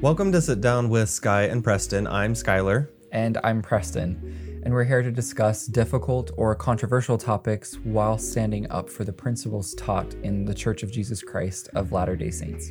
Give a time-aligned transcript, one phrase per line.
[0.00, 2.06] Welcome to Sit Down with Sky and Preston.
[2.06, 2.88] I'm Skylar.
[3.10, 4.62] And I'm Preston.
[4.64, 9.74] And we're here to discuss difficult or controversial topics while standing up for the principles
[9.74, 12.70] taught in the Church of Jesus Christ of Latter day Saints.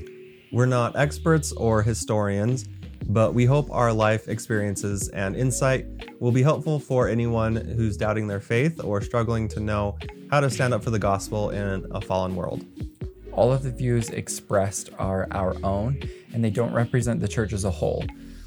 [0.54, 2.64] We're not experts or historians,
[3.08, 5.86] but we hope our life experiences and insight
[6.22, 9.98] will be helpful for anyone who's doubting their faith or struggling to know
[10.32, 12.66] how to stand up for the gospel in a fallen world.
[13.34, 16.02] All of the views expressed are our own,
[16.34, 18.06] and they don't represent the church as a whole.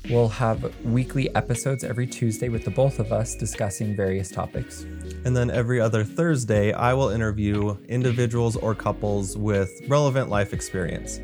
[0.09, 4.83] We'll have weekly episodes every Tuesday with the both of us discussing various topics.
[5.25, 11.21] And then every other Thursday, I will interview individuals or couples with relevant life experience.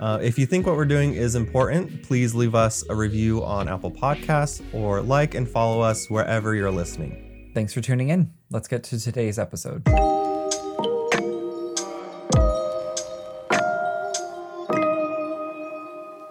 [0.00, 3.68] Uh, if you think what we're doing is important, please leave us a review on
[3.68, 7.50] Apple Podcasts or like and follow us wherever you're listening.
[7.54, 8.32] Thanks for tuning in.
[8.50, 9.82] Let's get to today's episode.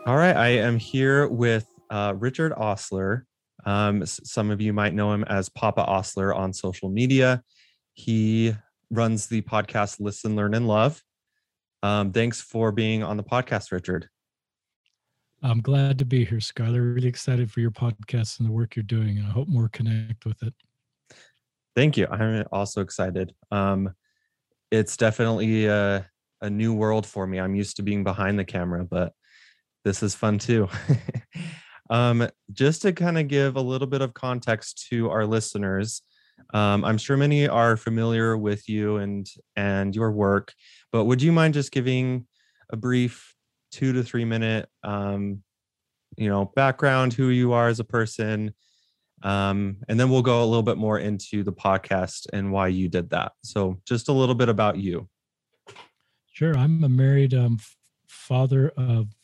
[0.08, 3.24] All right, I am here with uh, Richard Ostler.
[3.66, 7.42] Um, some of you might know him as Papa Ostler on social media.
[7.94, 8.54] He
[8.92, 11.02] runs the podcast Listen, Learn, and Love.
[11.82, 14.08] Um, thanks for being on the podcast, Richard.
[15.42, 16.94] I'm glad to be here, Skylar.
[16.94, 20.24] Really excited for your podcast and the work you're doing, and I hope more connect
[20.28, 20.54] with it.
[21.76, 22.06] Thank you.
[22.12, 23.34] I'm also excited.
[23.50, 23.96] Um,
[24.70, 26.08] it's definitely a,
[26.42, 27.40] a new world for me.
[27.40, 29.12] I'm used to being behind the camera, but
[29.86, 30.68] this is fun too.
[31.90, 36.02] um, just to kind of give a little bit of context to our listeners,
[36.54, 39.26] um, I'm sure many are familiar with you and
[39.56, 40.54] and your work,
[40.92, 42.28] but would you mind just giving
[42.72, 43.34] a brief
[43.72, 45.44] two to three minute, um,
[46.18, 48.54] you know, background, who you are as a person,
[49.24, 52.90] um, and then we'll go a little bit more into the podcast and why you
[52.90, 53.34] did that.
[53.44, 55.08] So, just a little bit about you.
[56.32, 56.58] Sure.
[56.58, 57.60] I'm a married um,
[58.08, 59.15] father of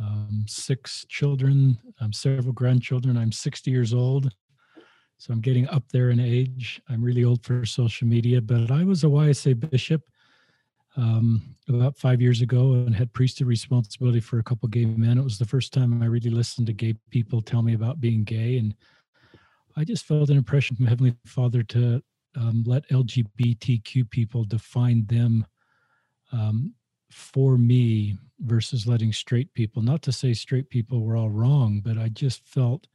[0.00, 3.16] um, six children, um, several grandchildren.
[3.16, 4.30] I'm 60 years old.
[5.18, 6.80] So I'm getting up there in age.
[6.88, 10.02] I'm really old for social media, but I was a YSA bishop
[10.96, 15.18] um, about five years ago and had priesthood responsibility for a couple gay men.
[15.18, 18.24] It was the first time I really listened to gay people tell me about being
[18.24, 18.56] gay.
[18.56, 18.74] And
[19.76, 22.02] I just felt an impression from Heavenly Father to
[22.36, 25.46] um, let LGBTQ people define them
[26.32, 26.72] um,
[27.10, 29.82] for me versus letting straight people.
[29.82, 32.86] Not to say straight people were all wrong, but I just felt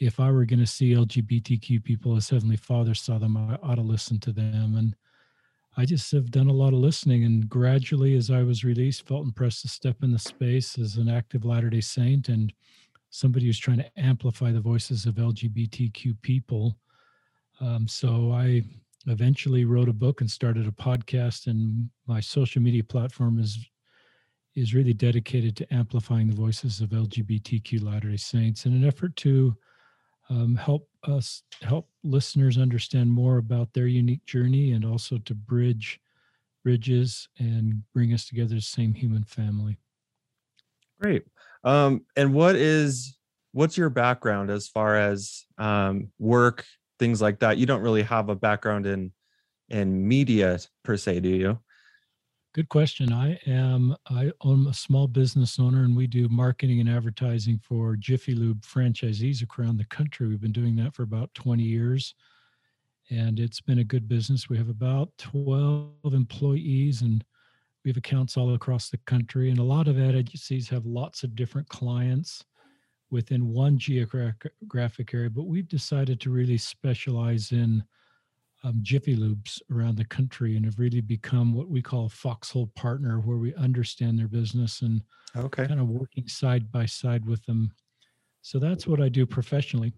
[0.00, 3.74] if I were going to see LGBTQ people as Heavenly Father saw them, I ought
[3.74, 4.76] to listen to them.
[4.76, 4.96] And
[5.76, 7.24] I just have done a lot of listening.
[7.24, 11.08] And gradually, as I was released, felt impressed to step in the space as an
[11.08, 12.52] active Latter day Saint and
[13.10, 16.76] somebody who's trying to amplify the voices of LGBTQ people.
[17.60, 18.64] Um, so I
[19.06, 23.58] eventually wrote a book and started a podcast and my social media platform is
[24.56, 29.56] is really dedicated to amplifying the voices of lgbtq latter-day saints in an effort to
[30.28, 35.98] um, help us help listeners understand more about their unique journey and also to bridge
[36.62, 39.78] bridges and bring us together the same human family
[41.00, 41.24] Great.
[41.64, 43.16] Um, and what is
[43.52, 46.64] what's your background as far as um, work,
[47.00, 47.58] things like that?
[47.58, 49.10] You don't really have a background in
[49.68, 51.58] in media per se, do you?
[52.52, 53.12] Good question.
[53.12, 57.96] I am I own a small business owner and we do marketing and advertising for
[57.96, 60.26] Jiffy Lube franchisees around the country.
[60.26, 62.14] We've been doing that for about 20 years
[63.08, 64.48] and it's been a good business.
[64.48, 67.24] We have about 12 employees and
[67.84, 71.22] we have accounts all across the country and a lot of ad agencies have lots
[71.22, 72.44] of different clients
[73.10, 77.82] within one geographic area, but we've decided to really specialize in
[78.62, 82.68] um, Jiffy Lubes around the country and have really become what we call a foxhole
[82.68, 85.02] partner where we understand their business and
[85.36, 85.66] Okay.
[85.66, 87.72] kind of working side by side with them.
[88.42, 89.92] So that's what I do professionally.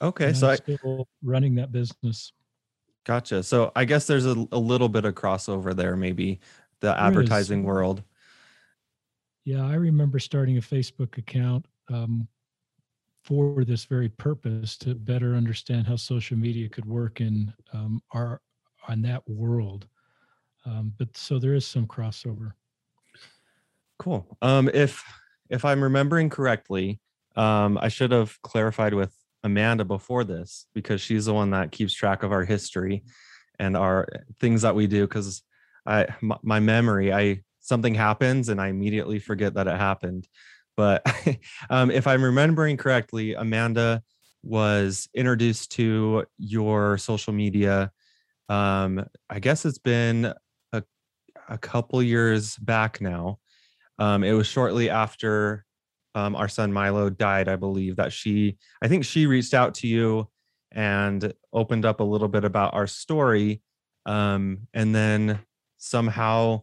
[0.00, 0.26] Okay.
[0.28, 2.32] and So I'm I still running that business.
[3.04, 3.42] gotcha.
[3.42, 6.40] So I guess there's a, a little bit of crossover there, maybe
[6.80, 6.98] the There is.
[7.00, 8.02] advertising world.
[9.44, 12.28] Yeah, I remember starting a Facebook account um,
[13.28, 18.40] for this very purpose to better understand how social media could work in um, our
[18.88, 19.86] on that world.
[20.64, 22.52] Um, but so there is some crossover.
[23.98, 24.38] Cool.
[24.40, 25.04] Um, if
[25.50, 27.00] if I'm remembering correctly,
[27.36, 29.14] um, I should have clarified with
[29.44, 33.04] Amanda before this because she's the one that keeps track of our history
[33.58, 34.08] and our
[34.40, 35.06] things that we do.
[35.06, 35.42] Because
[35.84, 40.26] I my, my memory, I something happens and I immediately forget that it happened.
[40.78, 41.02] But
[41.70, 44.00] um, if I'm remembering correctly, Amanda
[44.44, 47.90] was introduced to your social media.
[48.48, 50.32] Um, I guess it's been
[50.72, 50.82] a,
[51.48, 53.40] a couple years back now.
[53.98, 55.66] Um, it was shortly after
[56.14, 59.88] um, our son Milo died, I believe that she, I think she reached out to
[59.88, 60.28] you
[60.70, 63.62] and opened up a little bit about our story.
[64.06, 65.40] Um, and then
[65.78, 66.62] somehow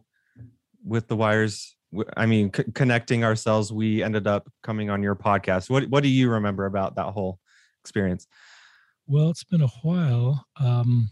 [0.82, 1.75] with the wires,
[2.16, 5.70] I mean, c- connecting ourselves, we ended up coming on your podcast.
[5.70, 7.38] What, what do you remember about that whole
[7.80, 8.26] experience?
[9.06, 10.44] Well, it's been a while.
[10.60, 11.10] Um,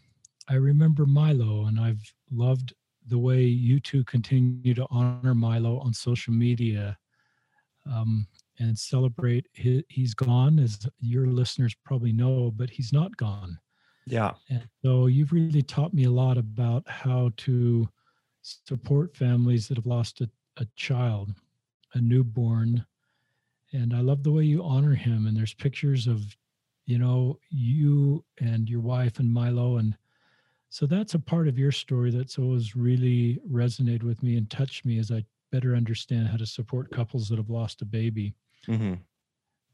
[0.49, 2.75] I remember Milo, and I've loved
[3.07, 6.99] the way you two continue to honor Milo on social media
[7.91, 8.27] um,
[8.59, 9.47] and celebrate.
[9.53, 13.59] His, he's gone, as your listeners probably know, but he's not gone.
[14.07, 14.33] Yeah.
[14.51, 17.89] And so you've really taught me a lot about how to
[18.43, 21.31] support families that have lost a, a child,
[21.95, 22.85] a newborn.
[23.73, 25.27] And I love the way you honor him.
[25.27, 26.23] And there's pictures of,
[26.87, 29.97] you know, you and your wife and Milo and
[30.75, 34.85] so that's a part of your story that's always really resonated with me and touched
[34.85, 38.35] me as I better understand how to support couples that have lost a baby.
[38.67, 38.95] Mm-hmm.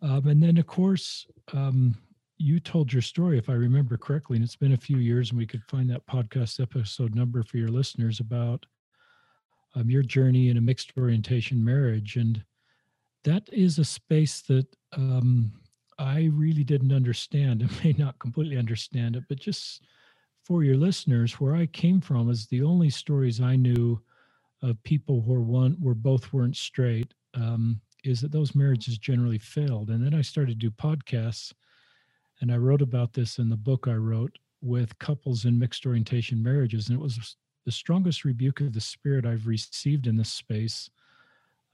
[0.03, 1.97] Um, and then, of course, um,
[2.37, 5.39] you told your story, if I remember correctly, and it's been a few years, and
[5.39, 8.67] we could find that podcast episode number for your listeners about
[9.75, 12.17] um, your journey in a mixed orientation marriage.
[12.17, 12.43] And
[13.25, 15.53] that is a space that um,
[15.99, 19.83] I really didn't understand and may not completely understand it, but just
[20.45, 24.01] for your listeners, where I came from is the only stories I knew
[24.63, 27.15] of people who were one were both weren't straight.
[27.35, 31.53] Um, is that those marriages generally failed, and then I started to do podcasts,
[32.41, 36.43] and I wrote about this in the book I wrote with couples in mixed orientation
[36.43, 37.37] marriages, and it was
[37.71, 40.91] the strongest rebuke of the spirit I've received in this space,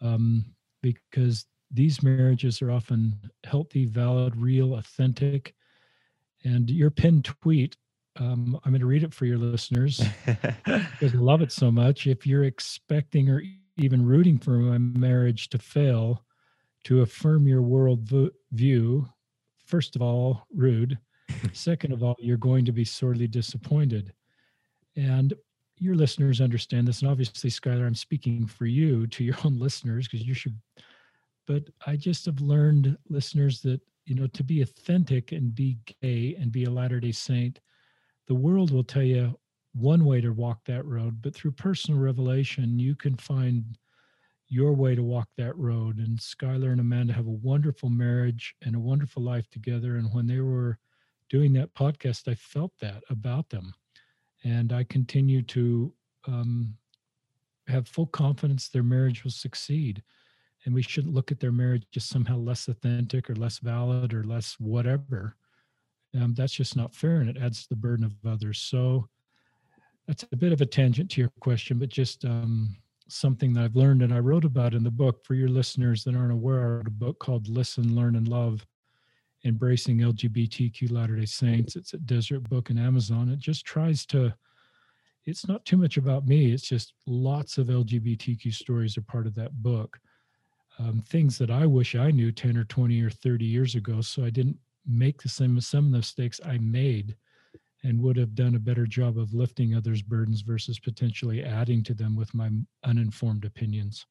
[0.02, 0.44] um,
[0.82, 5.54] because these marriages are often healthy, valid, real, authentic.
[6.44, 7.78] And your pinned tweet
[8.19, 12.06] um, I'm going to read it for your listeners because I love it so much.
[12.06, 13.42] If you're expecting or
[13.76, 16.25] even rooting for my marriage to fail,
[16.84, 18.10] to affirm your world
[18.52, 19.08] view,
[19.64, 20.99] first of all, rude.
[21.52, 24.12] Second of all, you're going to be sorely disappointed.
[24.94, 25.34] And
[25.78, 27.02] your listeners understand this.
[27.02, 30.58] And obviously, Skylar, I'm speaking for you to your own listeners because you should.
[31.46, 36.37] But I just have learned, listeners, that, you know, to be authentic and be gay
[36.40, 37.61] and be a Latter day Saint
[38.26, 39.38] the world will tell you
[39.75, 43.78] one way to walk that road, but through personal revelation, you can find
[44.49, 45.99] your way to walk that road.
[45.99, 49.96] And Skylar and Amanda have a wonderful marriage and a wonderful life together.
[49.96, 50.78] And when they were
[51.28, 53.75] doing that podcast, I felt that about them.
[54.46, 55.93] And I continue to
[56.26, 56.75] um,
[57.66, 60.02] have full confidence their marriage will succeed.
[60.64, 64.25] And we shouldn't look at their marriage just somehow less authentic or less valid or
[64.25, 65.37] less whatever
[66.20, 68.58] um, that's just not fair and it adds to the burden of others.
[68.58, 69.08] So
[70.06, 72.76] that's a bit of a tangent to your question, but just um,
[73.08, 76.14] something that I've learned and I wrote about in the book for your listeners that
[76.14, 76.60] aren't aware.
[76.60, 78.66] I wrote a book called Listen, Learn, and Love
[79.46, 81.76] Embracing LGBTQ Latter day Saints.
[81.76, 83.28] It's a Deseret Book and Amazon.
[83.28, 84.34] It just tries to,
[85.25, 89.34] it's not too much about me, it's just lots of LGBTQ stories are part of
[89.37, 89.98] that book.
[90.78, 94.00] Um, things that I wish I knew 10 or 20 or 30 years ago.
[94.00, 97.16] So I didn't make the same some of the mistakes I made
[97.84, 101.94] and would have done a better job of lifting others' burdens versus potentially adding to
[101.94, 102.50] them with my
[102.82, 104.06] uninformed opinions.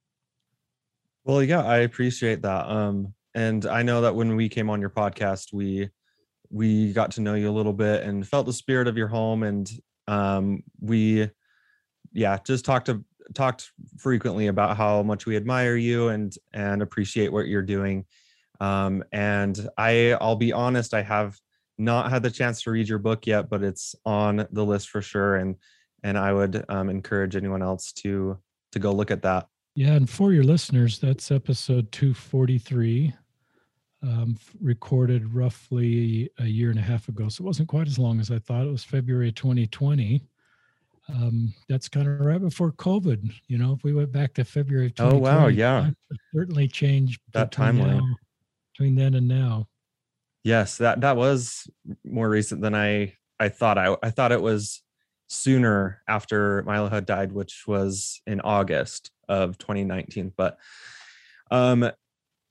[1.25, 2.67] Well, yeah, I appreciate that.
[2.67, 5.89] Um, and I know that when we came on your podcast, we
[6.49, 9.43] we got to know you a little bit and felt the spirit of your home,
[9.43, 9.69] and
[10.07, 11.29] um, we,
[12.13, 13.05] yeah, just talked to
[13.35, 18.05] talked frequently about how much we admire you and and appreciate what you're doing
[18.59, 21.39] um, and I, I'll be honest, I have
[21.77, 25.01] not had the chance to read your book yet, but it's on the list for
[25.01, 25.35] sure.
[25.35, 25.55] And
[26.03, 28.37] and I would um, encourage anyone else to
[28.71, 29.47] to go look at that.
[29.75, 33.13] Yeah, and for your listeners, that's episode 243,
[34.05, 37.27] um, recorded roughly a year and a half ago.
[37.27, 38.65] So it wasn't quite as long as I thought.
[38.65, 40.21] It was February 2020.
[41.09, 43.31] Um, that's kind of right before COVID.
[43.47, 44.93] You know, if we went back to February.
[44.99, 45.91] Oh wow, yeah,
[46.33, 47.99] certainly changed that timeline.
[47.99, 48.15] Now
[48.75, 49.67] between then and now.
[50.43, 51.69] Yes, that that was
[52.03, 53.77] more recent than I I thought.
[53.77, 54.81] I I thought it was
[55.27, 60.33] sooner after Milo had died, which was in August of 2019.
[60.35, 60.57] But
[61.49, 61.89] um,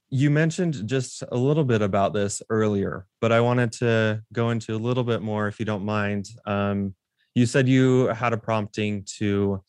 [0.09, 4.75] you mentioned just a little bit about this earlier, but I wanted to go into
[4.75, 6.27] a little bit more, if you don't mind.
[6.45, 6.95] Um,
[7.33, 9.63] you said you had a prompting to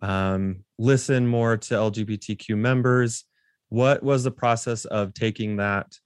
[0.00, 3.24] um, listen more to LGBTQ members.
[3.68, 5.98] What was the process of taking that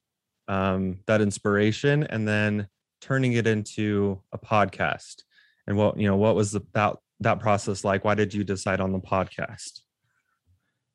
[0.48, 2.68] um, that inspiration and then
[3.02, 5.22] turning it into a podcast?
[5.66, 8.04] And what you know what was the, that that process like?
[8.04, 9.82] Why did you decide on the podcast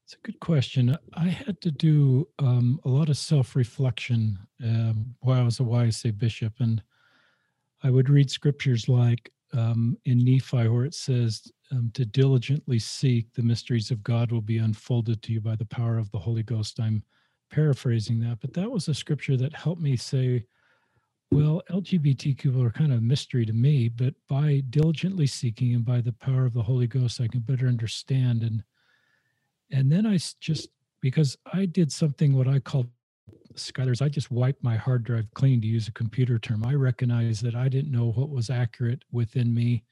[0.06, 0.98] It's a good question.
[1.14, 5.64] I had to do um, a lot of self reflection um, while I was a
[5.64, 6.84] YSA bishop, and
[7.84, 13.34] I would read scriptures like um, in Nephi, where it says, um, To diligently seek
[13.34, 16.44] the mysteries of God will be unfolded to you by the power of the Holy
[16.44, 16.80] Ghost.
[16.80, 17.04] I'm
[17.50, 20.46] paraphrasing that, but that was a scripture that helped me say,
[21.32, 26.00] well, LGBTQ are kind of a mystery to me, but by diligently seeking and by
[26.00, 28.44] the power of the Holy Ghost, I can better understand.
[28.44, 28.64] And
[29.74, 30.70] and then I just
[31.02, 32.86] because I did something what I call
[33.56, 36.66] Skylar's, I just wiped my hard drive clean to use a computer term.
[36.66, 39.84] I recognized that I didn't know what was accurate within me.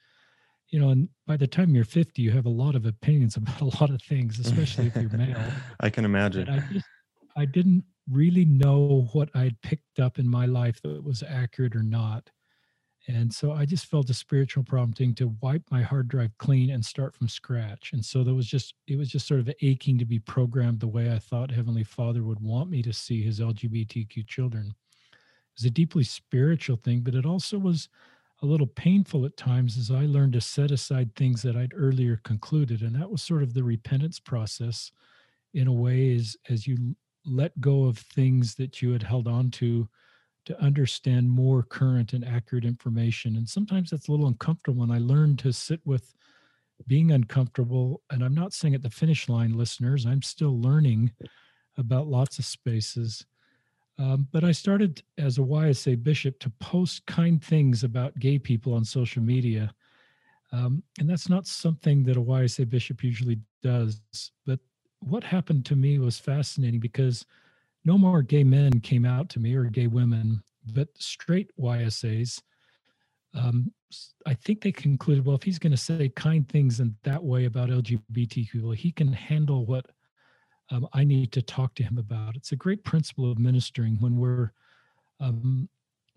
[0.69, 3.59] You know, and by the time you're 50, you have a lot of opinions about
[3.59, 5.37] a lot of things, especially if you're male.
[5.79, 6.47] I can imagine.
[6.47, 6.85] And I just
[7.35, 11.83] I didn't really know what I'd picked up in my life that was accurate or
[11.83, 12.29] not.
[13.07, 16.85] And so I just felt a spiritual prompting to wipe my hard drive clean and
[16.85, 17.93] start from scratch.
[17.93, 20.87] And so there was just, it was just sort of aching to be programmed the
[20.87, 24.75] way I thought Heavenly Father would want me to see his LGBTQ children.
[25.11, 27.89] It was a deeply spiritual thing, but it also was
[28.43, 32.19] a little painful at times as I learned to set aside things that I'd earlier
[32.23, 32.81] concluded.
[32.81, 34.91] And that was sort of the repentance process
[35.53, 39.51] in a way as, as you let go of things that you had held on
[39.51, 39.87] to
[40.45, 43.35] to understand more current and accurate information.
[43.35, 44.83] And sometimes that's a little uncomfortable.
[44.83, 46.13] And I learned to sit with
[46.87, 48.01] being uncomfortable.
[48.09, 51.11] And I'm not saying at the finish line, listeners, I'm still learning
[51.77, 53.25] about lots of spaces.
[53.99, 58.73] Um, but I started as a YSA bishop to post kind things about gay people
[58.73, 59.73] on social media.
[60.51, 64.01] Um, and that's not something that a YSA bishop usually does.
[64.45, 64.59] But
[64.99, 67.25] what happened to me was fascinating because
[67.85, 72.41] no more gay men came out to me or gay women, but straight YSAs.
[73.33, 73.71] Um,
[74.25, 77.45] I think they concluded, well, if he's going to say kind things in that way
[77.45, 79.85] about LGBTQ, people, he can handle what
[80.69, 82.35] um, I need to talk to him about.
[82.35, 84.51] It's a great principle of ministering when we're
[85.19, 85.67] um,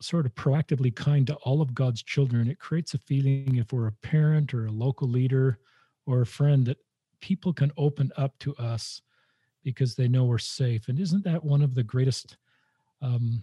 [0.01, 2.49] sort of proactively kind to all of God's children.
[2.49, 5.59] It creates a feeling if we're a parent or a local leader
[6.07, 6.79] or a friend that
[7.21, 9.03] people can open up to us
[9.65, 10.89] because they know we're safe.
[10.89, 12.37] And isn't that one of the greatest
[13.03, 13.43] um,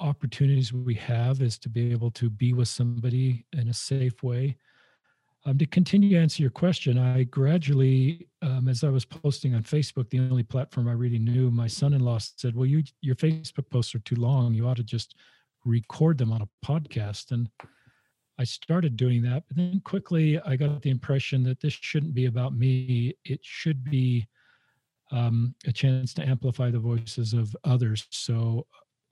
[0.00, 4.56] opportunities we have is to be able to be with somebody in a safe way?
[5.44, 9.64] Um, to continue to answer your question, I gradually, um, as I was posting on
[9.64, 13.92] Facebook, the only platform I really knew, my son-in-law said, "Well, you your Facebook posts
[13.94, 14.54] are too long.
[14.54, 15.16] You ought to just
[15.64, 17.50] record them on a podcast." And
[18.38, 22.26] I started doing that, but then quickly I got the impression that this shouldn't be
[22.26, 23.14] about me.
[23.24, 24.28] It should be
[25.12, 28.06] um, a chance to amplify the voices of others.
[28.10, 28.66] So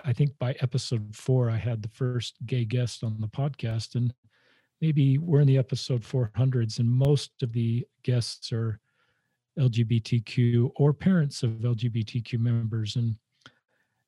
[0.05, 4.13] I think by episode four, I had the first gay guest on the podcast, and
[4.81, 8.81] maybe we're in the episode 400s, and most of the guests are
[9.59, 13.15] LGBTQ or parents of LGBTQ members, and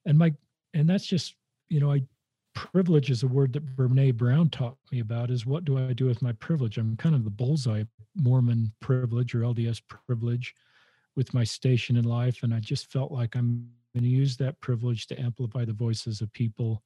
[0.06, 0.32] and my
[0.72, 1.34] and that's just
[1.68, 2.02] you know I
[2.54, 5.30] privilege is a word that Brene Brown taught me about.
[5.30, 6.78] Is what do I do with my privilege?
[6.78, 7.84] I'm kind of the bullseye
[8.16, 10.54] Mormon privilege or LDS privilege
[11.16, 12.42] with my station in life.
[12.42, 16.20] And I just felt like I'm going to use that privilege to amplify the voices
[16.20, 16.82] of people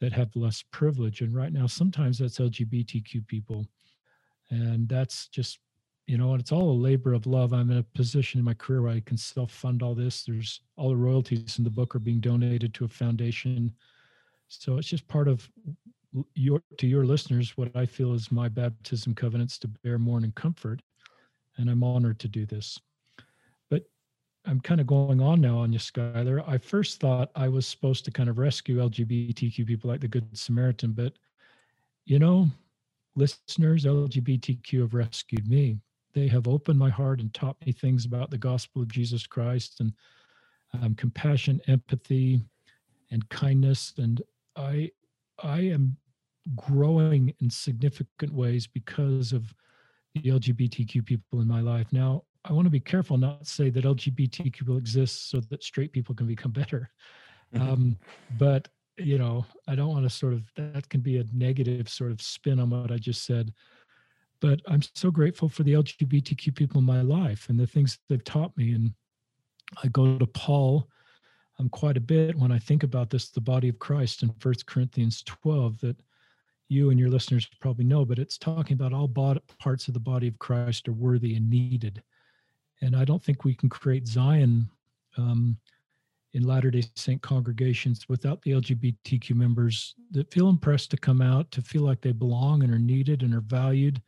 [0.00, 1.22] that have less privilege.
[1.22, 3.66] And right now, sometimes that's LGBTQ people.
[4.50, 5.58] And that's just,
[6.06, 7.52] you know, and it's all a labor of love.
[7.52, 10.22] I'm in a position in my career where I can self fund all this.
[10.22, 13.72] There's all the royalties in the book are being donated to a foundation.
[14.48, 15.50] So it's just part of
[16.34, 20.34] your to your listeners what I feel is my baptism covenants to bear mourn and
[20.34, 20.80] comfort.
[21.56, 22.78] And I'm honored to do this.
[24.46, 26.48] I'm kind of going on now on you, Skylar.
[26.48, 30.36] I first thought I was supposed to kind of rescue LGBTQ people like the Good
[30.38, 31.14] Samaritan, but
[32.04, 32.48] you know,
[33.16, 35.78] listeners, LGBTQ have rescued me.
[36.14, 39.80] They have opened my heart and taught me things about the gospel of Jesus Christ
[39.80, 39.92] and
[40.80, 42.40] um, compassion, empathy,
[43.10, 43.94] and kindness.
[43.98, 44.22] And
[44.54, 44.92] I,
[45.42, 45.96] I am
[46.54, 49.52] growing in significant ways because of
[50.14, 51.92] the LGBTQ people in my life.
[51.92, 55.64] Now, I want to be careful not to say that LGBTQ will exist so that
[55.64, 56.90] straight people can become better.
[57.54, 57.68] Mm-hmm.
[57.68, 57.98] Um,
[58.38, 62.12] but you know, I don't want to sort of that can be a negative sort
[62.12, 63.52] of spin on what I just said.
[64.40, 68.24] But I'm so grateful for the LGBTQ people in my life and the things they've
[68.24, 68.72] taught me.
[68.72, 68.92] And
[69.82, 70.88] I go to Paul
[71.58, 74.66] um, quite a bit when I think about this, the body of Christ in First
[74.66, 75.96] Corinthians 12, that
[76.68, 79.08] you and your listeners probably know, but it's talking about all
[79.58, 82.02] parts of the body of Christ are worthy and needed.
[82.82, 84.68] And I don't think we can create Zion
[85.16, 85.56] um,
[86.34, 91.50] in Latter day Saint congregations without the LGBTQ members that feel impressed to come out,
[91.52, 94.02] to feel like they belong and are needed and are valued,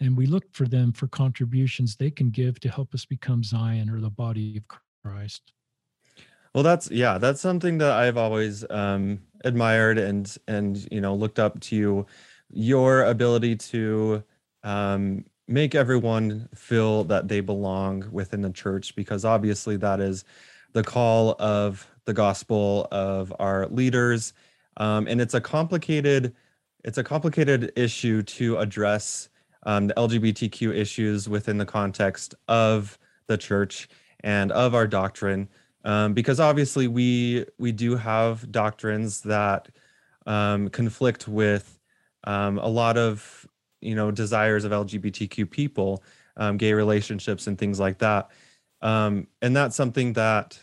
[0.00, 3.90] and we look for them for contributions they can give to help us become Zion
[3.90, 4.64] or the body of
[5.04, 5.52] Christ.
[6.54, 11.38] Well, that's yeah, that's something that I've always um, admired and and you know looked
[11.38, 12.06] up to you,
[12.50, 14.24] your ability to
[14.62, 20.24] um, make everyone feel that they belong within the church, because obviously that is
[20.74, 24.34] the call of the gospel of our leaders,
[24.76, 26.34] um, and it's a complicated
[26.84, 29.28] it's a complicated issue to address
[29.64, 33.88] um, the LGBTQ issues within the context of the church
[34.20, 35.48] and of our doctrine,
[35.84, 39.68] um, because obviously we we do have doctrines that
[40.26, 41.78] um, conflict with
[42.24, 43.46] um, a lot of
[43.80, 46.02] you know desires of LGBTQ people,
[46.36, 48.30] um, gay relationships and things like that,
[48.82, 50.58] um, and that's something that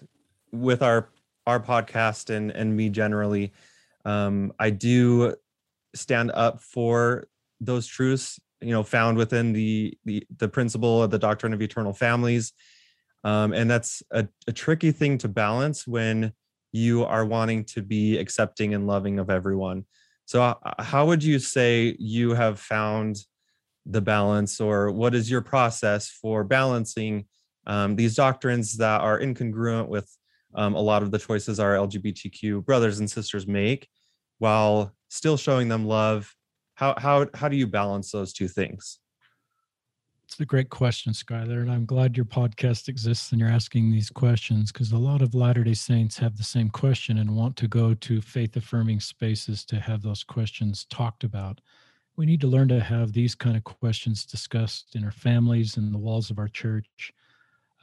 [0.51, 1.10] with our
[1.48, 3.51] our podcast and and me generally,
[4.05, 5.36] I do
[5.93, 7.27] stand up for
[7.62, 11.93] those truths you know found within the the, the principle of the doctrine of eternal
[11.93, 12.53] families.
[13.24, 16.31] Um, and that's a, a tricky thing to balance when
[16.72, 19.86] you are wanting to be accepting and loving of everyone
[20.25, 23.17] so uh, how would you say you have found
[23.86, 27.25] the balance or what is your process for balancing
[27.67, 30.10] um, these doctrines that are incongruent with
[30.55, 33.88] um, a lot of the choices our lgbtq brothers and sisters make
[34.39, 36.34] while still showing them love?
[36.75, 39.00] How how how do you balance those two things
[40.25, 44.10] it's a great question skylar and i'm glad your podcast exists and you're asking these
[44.10, 47.67] questions because a lot of latter day saints have the same question and want to
[47.67, 51.62] go to faith affirming spaces to have those questions talked about.
[52.17, 55.94] We need to learn to have these kind of questions discussed in our families and
[55.94, 57.13] the walls of our church.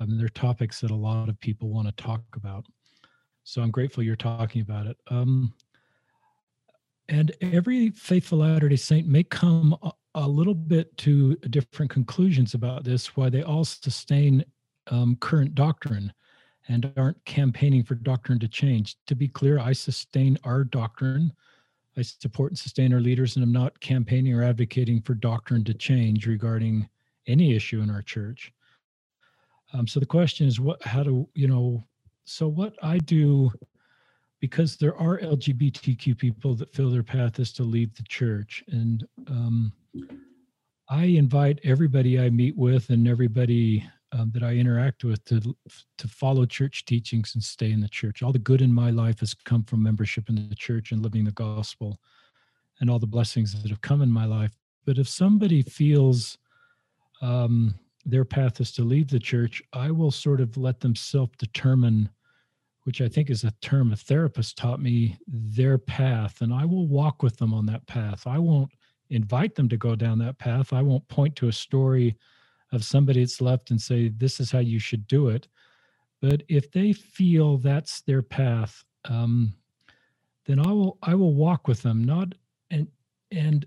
[0.01, 2.67] Um, they're topics that a lot of people want to talk about.
[3.45, 4.97] So i'm grateful you're talking about it.
[5.09, 5.55] Um,
[7.09, 9.77] and every faithful Latter day Saint may come
[10.15, 14.45] a, little bit to different conclusions about this, why they all sustain
[14.89, 16.13] um, current doctrine
[16.69, 18.97] and aren't campaigning for doctrine to change.
[19.07, 21.33] To be clear, I sustain our doctrine.
[21.97, 25.75] I support and sustain our leaders, and I'm not campaigning or advocating for doctrine to
[25.75, 26.89] change regarding
[27.27, 28.53] any issue in our church.
[29.73, 30.83] Um, so the question is, what?
[30.83, 31.85] How do you know?
[32.25, 33.51] So what I do
[34.43, 38.65] because there are LGBTQ people that feel their path is to leave the church.
[38.67, 39.73] And um,
[40.89, 46.09] I invite everybody I meet with and everybody um, that I interact with to to
[46.09, 48.23] follow church teachings and stay in the church.
[48.23, 51.25] All the good in my life has come from membership in the church and living
[51.25, 51.99] the gospel,
[52.81, 54.53] and all the blessings that have come in my life.
[54.85, 56.37] But if somebody feels
[57.23, 57.75] um,
[58.05, 62.11] their path is to leave the church, I will sort of let them self determine
[62.85, 66.41] which I think is a term a therapist taught me, their path.
[66.41, 68.27] And I will walk with them on that path.
[68.27, 68.71] I won't
[69.13, 70.73] invite them to go down that path.
[70.73, 72.17] I won't point to a story
[72.73, 75.49] of somebody that's left and say, this is how you should do it.
[76.21, 79.55] But if they feel that's their path, um,
[80.47, 82.05] then I will I will walk with them.
[82.05, 82.35] Not
[82.71, 82.89] and
[83.31, 83.67] and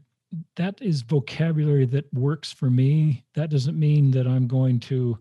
[0.56, 3.24] that is vocabulary that works for me.
[3.36, 5.18] That doesn't mean that I'm going to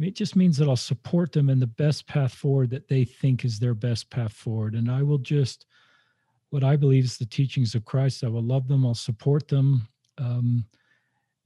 [0.00, 2.88] I mean, it just means that I'll support them in the best path forward that
[2.88, 4.74] they think is their best path forward.
[4.74, 5.66] And I will just,
[6.50, 9.88] what I believe is the teachings of Christ, I will love them, I'll support them.
[10.18, 10.64] Um,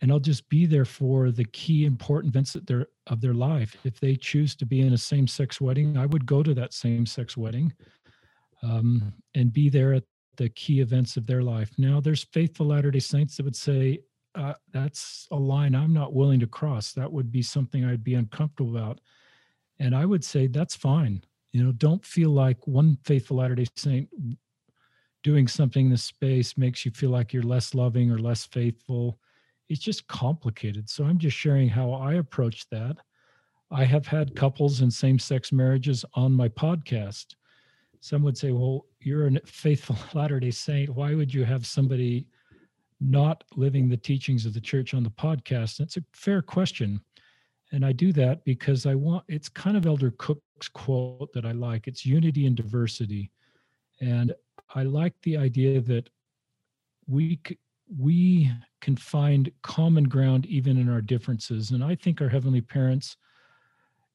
[0.01, 3.77] and I'll just be there for the key important events that they're, of their life.
[3.85, 6.75] If they choose to be in a same sex wedding, I would go to that
[6.75, 7.73] same sex wedding
[8.63, 10.05] um, and be there at
[10.37, 11.71] the key events of their life.
[11.79, 14.01] Now, there's faithful Latter day Saints that would say,
[14.35, 16.93] uh, that's a line I'm not willing to cross.
[16.93, 19.01] That would be something I'd be uncomfortable about.
[19.79, 21.23] And I would say that's fine.
[21.53, 24.09] You know, don't feel like one faithful Latter day Saint
[25.25, 29.19] doing something in the space makes you feel like you're less loving or less faithful.
[29.71, 30.89] It's just complicated.
[30.89, 32.99] So I'm just sharing how I approach that.
[33.71, 37.35] I have had couples in same sex marriages on my podcast.
[38.01, 40.91] Some would say, well, you're a faithful Latter day Saint.
[40.91, 42.27] Why would you have somebody
[43.01, 45.79] not living the teachings of the church on the podcast?
[45.79, 47.01] That's a fair question.
[47.73, 51.53] And I do that because I want it's kind of Elder Cook's quote that I
[51.53, 51.89] like.
[51.89, 53.33] It's unity and diversity.
[54.01, 54.35] And
[54.75, 56.09] I like the idea that
[57.07, 57.41] we
[57.99, 58.51] we
[58.81, 61.71] can find common ground even in our differences.
[61.71, 63.17] And I think our heavenly parents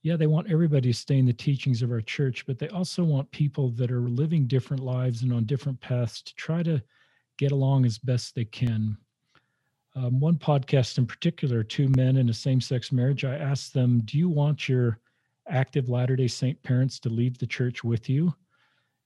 [0.02, 3.04] yeah, they want everybody to stay in the teachings of our church, but they also
[3.04, 6.82] want people that are living different lives and on different paths to try to
[7.38, 8.98] get along as best they can.
[9.96, 14.02] Um, one podcast in particular, two men in a same sex marriage, I asked them,
[14.06, 15.00] Do you want your
[15.50, 18.34] active Latter day Saint parents to leave the church with you?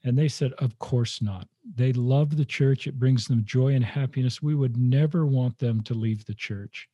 [0.04, 1.48] And they said, Of course not.
[1.76, 4.42] They love the church, it brings them joy and happiness.
[4.42, 6.89] We would never want them to leave the church.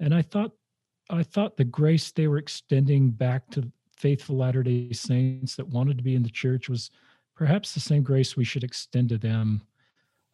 [0.00, 0.52] And I thought,
[1.10, 5.96] I thought the grace they were extending back to faithful Latter day Saints that wanted
[5.98, 6.90] to be in the church was
[7.34, 9.62] perhaps the same grace we should extend to them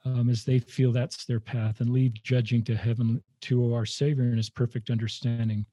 [0.05, 4.25] um, as they feel that's their path and leave judging to heaven to our Savior
[4.25, 5.64] and his perfect understanding.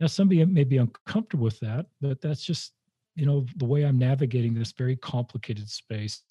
[0.00, 2.72] Now, somebody may be uncomfortable with that, but that's just,
[3.14, 6.22] you know, the way I'm navigating this very complicated space.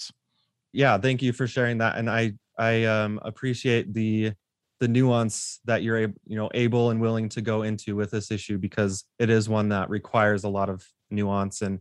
[0.74, 1.98] Yeah, thank you for sharing that.
[1.98, 4.34] And I I um, appreciate the
[4.80, 8.32] the nuance that you're able, you know, able and willing to go into with this
[8.32, 11.62] issue because it is one that requires a lot of nuance.
[11.62, 11.80] And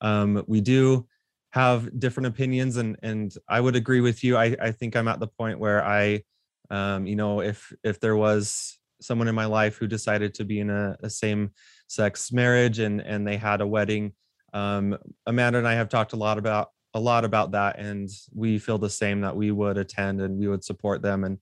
[0.00, 1.08] um, we do
[1.50, 4.36] have different opinions and and I would agree with you.
[4.36, 6.22] I, I think I'm at the point where I
[6.70, 10.60] um, you know, if if there was someone in my life who decided to be
[10.60, 11.50] in a, a same
[11.86, 14.12] sex marriage and and they had a wedding,
[14.56, 18.58] um, Amanda and I have talked a lot about a lot about that and we
[18.58, 21.38] feel the same that we would attend and we would support them and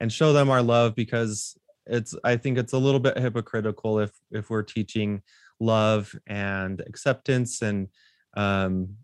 [0.00, 4.10] and show them our love because it's I think it's a little bit hypocritical if
[4.30, 5.22] if we're teaching
[5.60, 7.88] love and acceptance and
[8.36, 8.96] um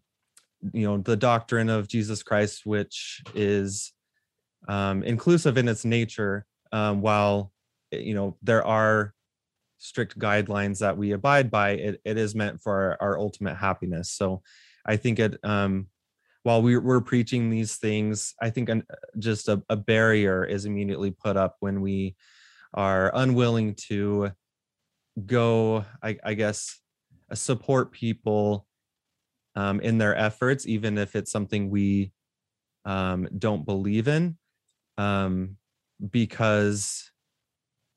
[0.74, 3.92] you know the doctrine of jesus christ which is
[4.68, 7.52] um, inclusive in its nature um, while
[7.90, 9.13] you know there are
[9.84, 14.10] strict guidelines that we abide by it, it is meant for our, our ultimate happiness.
[14.10, 14.42] So
[14.86, 15.86] i think it um,
[16.42, 18.82] while we, we're preaching these things i think an,
[19.18, 22.16] just a, a barrier is immediately put up when we
[22.74, 24.30] are unwilling to
[25.24, 26.80] go i, I guess
[27.32, 28.66] support people
[29.56, 32.12] um, in their efforts, even if it's something we
[32.84, 34.36] um, don't believe in,
[34.98, 35.56] um,
[36.10, 37.10] because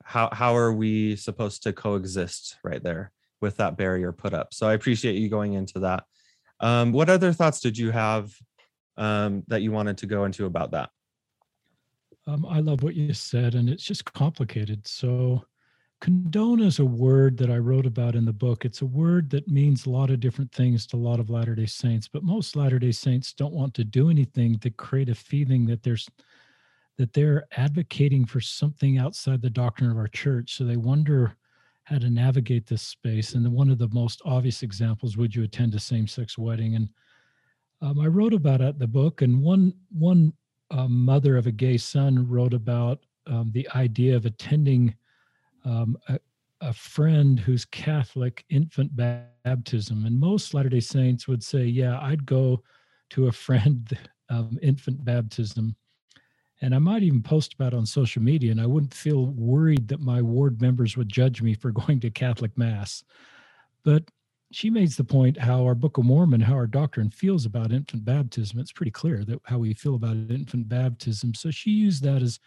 [0.08, 4.54] how how are we supposed to coexist right there with that barrier put up?
[4.54, 6.06] So I appreciate you going into that.
[6.62, 8.32] Um, what other thoughts did you have
[8.96, 10.92] um, that you wanted to go into about that?
[12.26, 14.88] Um, I love what you said, and it's just complicated.
[14.88, 15.44] So
[16.00, 18.64] condone is a word that I wrote about in the book.
[18.64, 21.54] It's a word that means a lot of different things to a lot of Latter
[21.54, 25.16] day Saints, but most Latter day Saints don't want to do anything to create a
[25.16, 26.08] feeling that there's
[26.98, 30.56] that they're advocating for something outside the doctrine of our church.
[30.56, 31.36] So they wonder
[31.84, 33.34] how to navigate this space.
[33.34, 36.76] And one of the most obvious examples: would you attend a same-sex wedding?
[36.76, 36.90] And
[37.82, 40.34] um, I wrote about it in the book, and one one
[40.72, 44.96] uh, mother of a gay son wrote about um, the idea of attending
[45.66, 46.20] um, a,
[46.62, 50.06] a, friend who's Catholic infant baptism.
[50.06, 52.64] And most Latter day Saints would say, Yeah, I'd go
[53.12, 53.98] to a friend
[54.30, 55.76] um, infant baptism.
[56.62, 60.00] And I might even post about on social media, and I wouldn't feel worried that
[60.00, 63.04] my ward members would judge me for going to Catholic Mass.
[63.84, 64.10] But
[64.52, 68.06] she makes the point how our Book of Mormon, how our doctrine feels about infant
[68.06, 68.60] baptism.
[68.60, 71.34] It's pretty clear that how we feel about infant baptism.
[71.34, 72.40] So she used that as,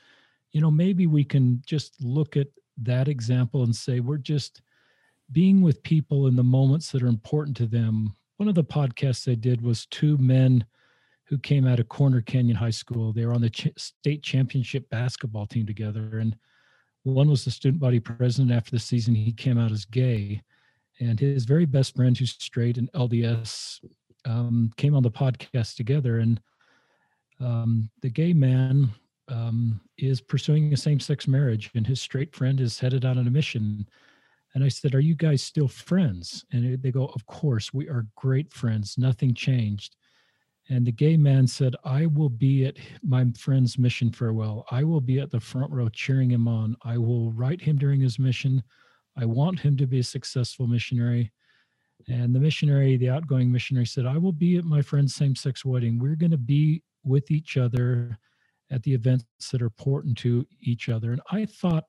[0.53, 4.63] you know, maybe we can just look at that example and say we're just
[5.33, 8.15] being with people in the moments that are important to them.
[8.39, 10.65] One of the podcasts I did was two men
[11.31, 13.13] who came out of Corner Canyon High School.
[13.13, 16.19] They were on the ch- state championship basketball team together.
[16.19, 16.37] And
[17.05, 18.51] one was the student body president.
[18.51, 20.43] After the season, he came out as gay.
[20.99, 23.79] And his very best friend, who's straight and LDS,
[24.25, 26.19] um, came on the podcast together.
[26.19, 26.41] And
[27.39, 28.91] um, the gay man
[29.29, 33.87] um, is pursuing a same-sex marriage, and his straight friend is headed on a mission.
[34.55, 38.09] And I said, "Are you guys still friends?" And they go, "Of course, we are
[38.17, 38.99] great friends.
[38.99, 39.95] Nothing changed."
[40.71, 44.65] And the gay man said, I will be at my friend's mission farewell.
[44.71, 46.77] I will be at the front row cheering him on.
[46.85, 48.63] I will write him during his mission.
[49.17, 51.33] I want him to be a successful missionary.
[52.09, 55.65] And the missionary, the outgoing missionary, said, I will be at my friend's same sex
[55.65, 55.99] wedding.
[55.99, 58.17] We're going to be with each other
[58.71, 61.11] at the events that are important to each other.
[61.11, 61.85] And I thought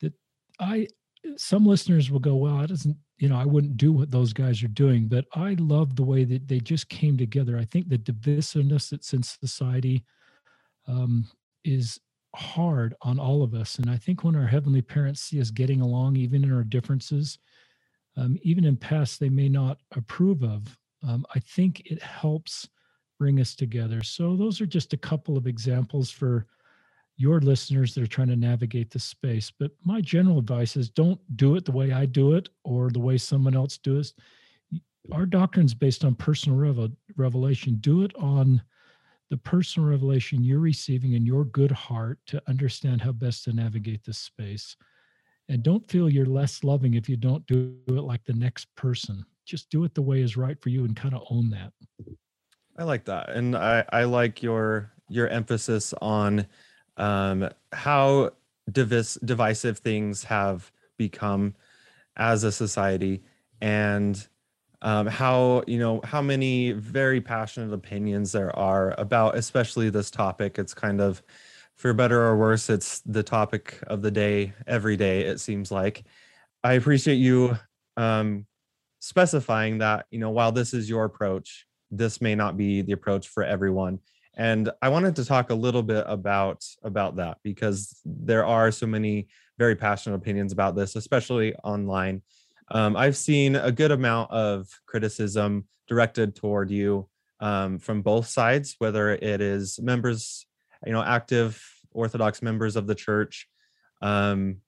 [0.00, 0.14] that
[0.58, 0.88] I,
[1.36, 4.62] some listeners will go, well, it doesn't, you know, I wouldn't do what those guys
[4.62, 7.58] are doing, but I love the way that they just came together.
[7.58, 10.04] I think the divisiveness that's in society
[10.86, 11.26] um,
[11.64, 11.98] is
[12.34, 13.78] hard on all of us.
[13.78, 17.38] And I think when our heavenly parents see us getting along, even in our differences,
[18.16, 22.68] um, even in past they may not approve of, um, I think it helps
[23.18, 24.02] bring us together.
[24.02, 26.46] So, those are just a couple of examples for
[27.18, 29.50] your listeners that are trying to navigate the space.
[29.50, 33.00] But my general advice is don't do it the way I do it or the
[33.00, 34.14] way someone else does.
[35.12, 37.78] Our doctrine is based on personal revel- revelation.
[37.80, 38.62] Do it on
[39.30, 44.04] the personal revelation you're receiving in your good heart to understand how best to navigate
[44.04, 44.76] this space.
[45.48, 49.24] And don't feel you're less loving if you don't do it like the next person.
[49.44, 51.72] Just do it the way is right for you and kind of own that.
[52.78, 56.46] I like that, and I I like your your emphasis on
[56.98, 58.32] um, how
[58.70, 61.54] divis- divisive things have become
[62.16, 63.22] as a society
[63.60, 64.28] and
[64.82, 70.58] um, how you know how many very passionate opinions there are about especially this topic.
[70.58, 71.22] It's kind of
[71.74, 76.04] for better or worse it's the topic of the day every day it seems like.
[76.62, 77.56] I appreciate you
[77.96, 78.46] um,
[79.00, 83.28] specifying that you know while this is your approach this may not be the approach
[83.28, 83.98] for everyone
[84.38, 88.86] and i wanted to talk a little bit about about that because there are so
[88.86, 89.26] many
[89.58, 92.22] very passionate opinions about this especially online.
[92.70, 97.08] Um, i've seen a good amount of criticism directed toward you
[97.40, 100.46] um, from both sides whether it is members
[100.86, 103.48] you know active orthodox members of the church
[104.00, 104.58] um,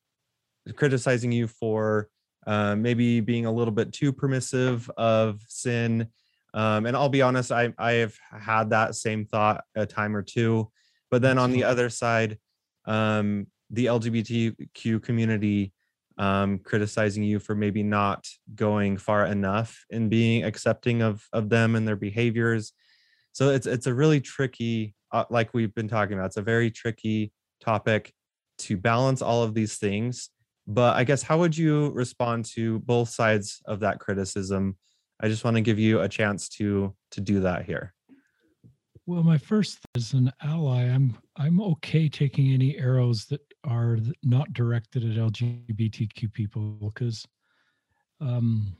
[0.74, 2.08] criticizing you for
[2.46, 6.08] uh, maybe being a little bit too permissive of sin
[6.54, 10.22] um, and I'll be honest, I I have had that same thought a time or
[10.22, 10.70] two.
[11.10, 12.38] But then on the other side,
[12.86, 15.72] um, the LGBTQ community
[16.18, 21.74] um, criticizing you for maybe not going far enough in being accepting of of them
[21.74, 22.72] and their behaviors.
[23.32, 26.26] So it's it's a really tricky, uh, like we've been talking about.
[26.26, 28.12] It's a very tricky topic
[28.58, 30.30] to balance all of these things.
[30.66, 34.76] But I guess how would you respond to both sides of that criticism?
[35.22, 37.94] I just want to give you a chance to to do that here.
[39.06, 44.52] Well, my first as an ally, I'm I'm okay taking any arrows that are not
[44.52, 47.26] directed at LGBTQ people because
[48.20, 48.76] um,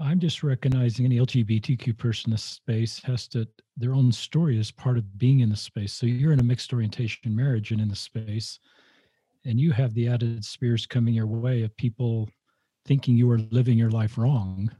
[0.00, 3.46] I'm just recognizing any LGBTQ person in this space has to
[3.76, 5.92] their own story is part of being in the space.
[5.92, 8.58] So you're in a mixed orientation marriage and in the space,
[9.44, 12.28] and you have the added spears coming your way of people
[12.86, 14.70] thinking you are living your life wrong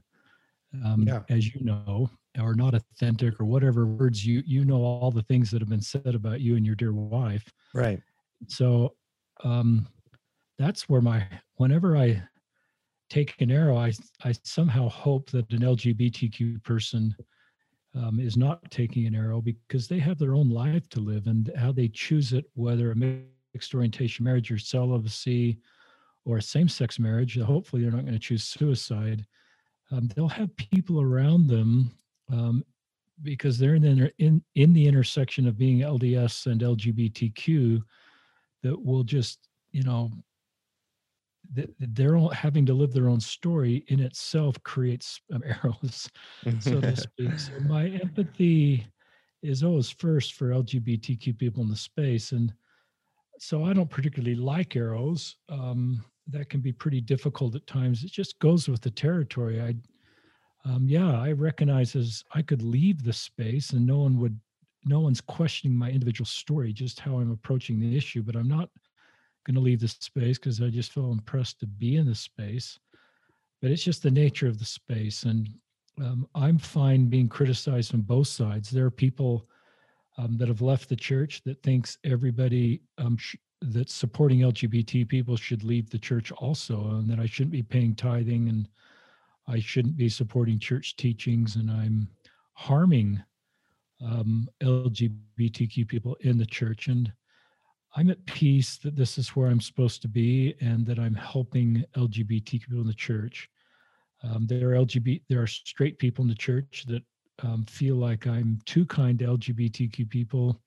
[0.85, 1.22] um, yeah.
[1.29, 5.50] as you know, or not authentic or whatever words you you know all the things
[5.50, 7.50] that have been said about you and your dear wife.
[7.74, 8.00] Right.
[8.48, 8.94] So
[9.44, 9.88] um,
[10.59, 11.26] that's where my
[11.57, 12.22] whenever I
[13.11, 13.92] take an arrow, I
[14.24, 17.14] I somehow hope that an LGBTQ person
[17.94, 21.50] um, is not taking an arrow because they have their own life to live and
[21.57, 25.59] how they choose it, whether a mixed orientation marriage or celibacy
[26.26, 27.38] or a same-sex marriage.
[27.38, 29.24] Hopefully, they're not going to choose suicide
[29.90, 31.92] um, they'll have people around them
[32.33, 32.64] um,
[33.22, 37.83] because they're in the, in in the intersection of being LDS and LGBTQ
[38.62, 40.11] that will just you know
[41.79, 46.09] they're all having to live their own story in itself creates um, arrows.
[46.61, 48.87] So to speak so my empathy
[49.42, 52.33] is always first for lgbtq people in the space.
[52.33, 52.53] And
[53.38, 58.05] so i don't particularly like arrows um, that can be pretty difficult at times.
[58.05, 59.61] It just goes with the territory.
[59.61, 59.75] I,
[60.69, 64.39] um, yeah, I recognize as I could leave the space and no one would,
[64.85, 68.23] no one's questioning my individual story, just how I'm approaching the issue.
[68.23, 68.69] But I'm not
[69.47, 72.79] going to leave the space because I just feel impressed to be in the space.
[73.62, 75.49] But it's just the nature of the space, and
[75.99, 78.69] um, I'm fine being criticized from both sides.
[78.69, 79.49] There are people
[80.19, 85.37] um, that have left the church that thinks everybody um, sh- that supporting LGBT people
[85.37, 88.69] should leave the church also, and that I shouldn't be paying tithing and
[89.49, 92.09] I shouldn't be supporting church teachings, and I'm
[92.55, 93.23] harming
[94.05, 96.88] um, LGBTQ people in the church.
[96.88, 97.12] And
[97.97, 101.85] I'm at peace that this is where I'm supposed to be, and that I'm helping
[101.97, 103.49] LGBTQ people in the church.
[104.23, 107.03] Um, there are LGBT, there are straight people in the church that
[107.42, 110.61] um, feel like I'm too kind to LGBTQ people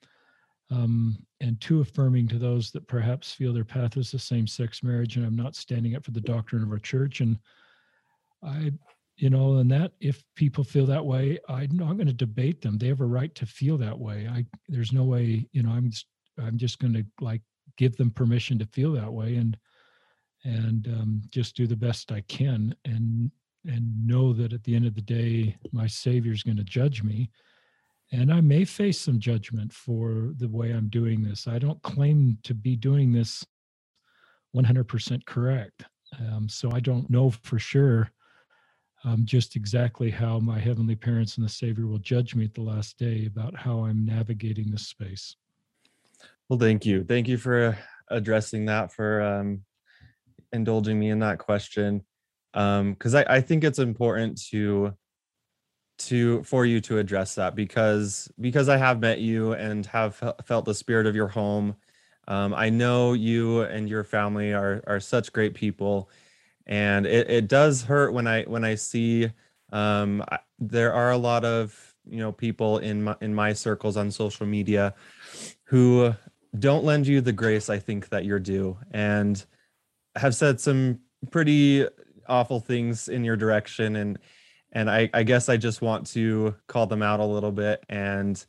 [0.72, 4.84] um, and too affirming to those that perhaps feel their path is the same sex
[4.84, 7.22] marriage and i'm not standing up for the doctrine of our church.
[7.22, 7.38] And
[8.44, 8.72] i
[9.18, 12.78] you know and that if people feel that way i'm not going to debate them.
[12.78, 14.28] They have a right to feel that way.
[14.32, 16.06] I there's no way you know i'm just,
[16.42, 17.42] i'm just going to like
[17.78, 19.58] give them permission to feel that way and
[20.46, 23.30] and um, just do the best i can and
[23.66, 27.30] and know that at the end of the day my savior's going to judge me
[28.12, 31.48] and I may face some judgment for the way I'm doing this.
[31.48, 33.46] I don't claim to be doing this
[34.56, 35.84] 100% correct.
[36.20, 38.10] Um, so I don't know for sure
[39.04, 42.62] um, just exactly how my heavenly parents and the Savior will judge me at the
[42.62, 45.36] last day about how I'm navigating this space.
[46.50, 47.04] Well, thank you.
[47.04, 47.78] Thank you for
[48.10, 49.62] addressing that, for um,
[50.52, 52.04] indulging me in that question.
[52.52, 54.94] Because um, I, I think it's important to
[56.00, 60.66] to for you to address that because because I have met you and have felt
[60.66, 61.76] the spirit of your home.
[62.28, 66.10] Um, I know you and your family are are such great people,
[66.66, 69.32] and it, it does hurt when I when I see
[69.72, 73.98] um, I, there are a lot of you know people in my in my circles
[73.98, 74.94] on social media
[75.66, 76.14] who
[76.58, 79.44] don't lend you the grace I think that you're due and
[80.16, 81.00] have said some
[81.32, 81.86] pretty
[82.28, 84.18] awful things in your direction and
[84.72, 88.44] and I, I guess I just want to call them out a little bit and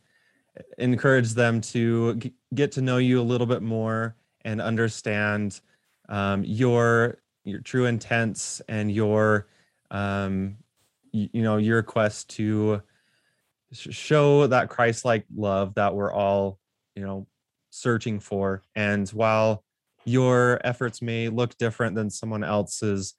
[0.78, 5.60] encourage them to g- get to know you a little bit more and understand
[6.08, 9.46] um, your your true intents and your
[9.90, 10.56] um,
[11.12, 12.82] you, you know your quest to
[13.72, 16.58] show that Christ-like love that we're all
[16.94, 17.26] you know
[17.70, 18.62] searching for.
[18.74, 19.64] And while
[20.04, 23.14] your efforts may look different than someone else's,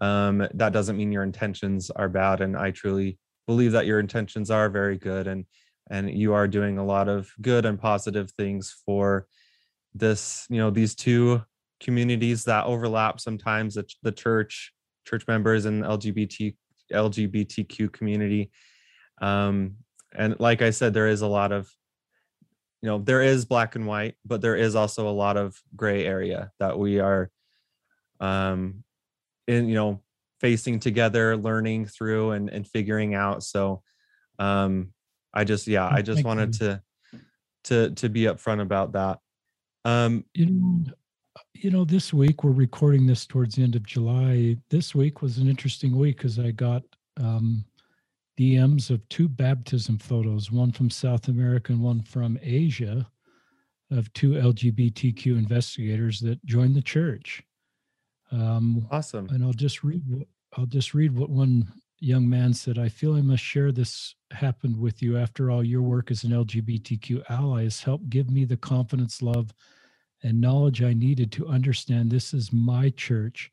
[0.00, 2.40] um, that doesn't mean your intentions are bad.
[2.40, 5.44] And I truly believe that your intentions are very good and
[5.90, 9.26] and you are doing a lot of good and positive things for
[9.94, 11.42] this you know these two
[11.80, 14.72] communities that overlap sometimes the, the church
[15.06, 16.56] church members and lgbt
[16.92, 18.50] lgbtq community
[19.20, 19.76] um
[20.14, 21.70] and like i said there is a lot of
[22.80, 26.06] you know there is black and white but there is also a lot of gray
[26.06, 27.30] area that we are
[28.20, 28.82] um
[29.48, 30.00] in you know
[30.40, 33.82] facing together learning through and and figuring out so
[34.38, 34.92] um
[35.32, 36.80] i just yeah i just wanted to
[37.62, 39.18] to to be upfront about that
[39.84, 40.84] um You know,
[41.54, 44.56] you know, this week we're recording this towards the end of July.
[44.70, 46.82] This week was an interesting week because I got
[47.16, 47.64] um,
[48.38, 53.08] DMs of two baptism photos, one from South America and one from Asia,
[53.90, 57.42] of two LGBTQ investigators that joined the church.
[58.34, 60.02] Um, awesome and I'll just read.
[60.06, 61.66] what- I'll just read what one
[61.98, 62.78] young man said.
[62.78, 65.16] I feel I must share this happened with you.
[65.16, 69.52] After all, your work as an LGBTQ ally has helped give me the confidence, love,
[70.22, 73.50] and knowledge I needed to understand this is my church,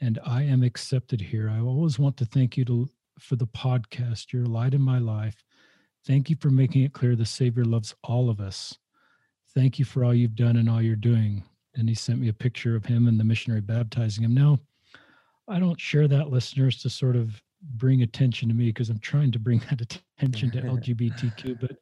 [0.00, 1.48] and I am accepted here.
[1.48, 4.32] I always want to thank you to, for the podcast.
[4.32, 5.42] You're a light in my life.
[6.06, 8.76] Thank you for making it clear the Savior loves all of us.
[9.54, 11.42] Thank you for all you've done and all you're doing.
[11.76, 14.34] And he sent me a picture of him and the missionary baptizing him.
[14.34, 14.60] Now,
[15.48, 17.42] I don't share that, listeners, to sort of
[17.76, 21.60] bring attention to me because I'm trying to bring that attention to LGBTQ.
[21.60, 21.76] But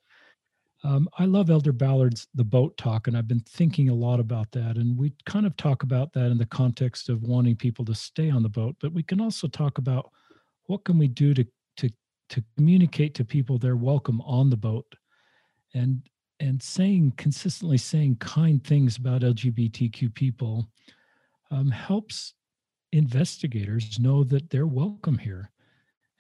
[0.85, 4.51] um, I love Elder Ballard's The Boat Talk, and I've been thinking a lot about
[4.53, 4.77] that.
[4.77, 8.31] And we kind of talk about that in the context of wanting people to stay
[8.31, 10.11] on the boat, but we can also talk about
[10.67, 11.91] what can we do to to
[12.31, 14.87] to communicate to people they're welcome on the boat,
[15.75, 16.03] and
[16.43, 20.67] and saying consistently saying kind things about LGBTQ people
[21.53, 22.35] um, helps
[22.93, 25.53] investigators know that they're welcome here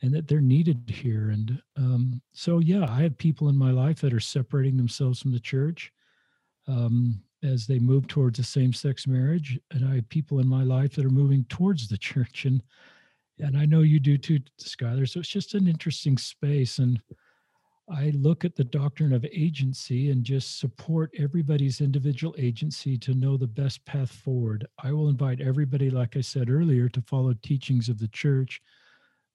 [0.01, 1.31] and that they're needed here.
[1.31, 5.33] And um, so, yeah, I have people in my life that are separating themselves from
[5.33, 5.93] the church
[6.69, 10.95] um, as they move towards a same-sex marriage, and I have people in my life
[10.95, 12.45] that are moving towards the church.
[12.45, 12.63] And
[13.41, 15.09] and I know you do too, Skylar.
[15.09, 16.79] So it's just an interesting space.
[16.79, 17.01] And
[17.93, 23.37] I look at the doctrine of agency and just support everybody's individual agency to know
[23.37, 24.67] the best path forward.
[24.83, 28.63] I will invite everybody, like I said earlier, to follow teachings of the church,